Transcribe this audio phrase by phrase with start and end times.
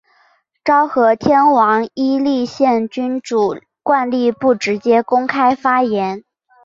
[0.63, 6.23] 昭和天皇依立宪君主惯例不直接公开发言。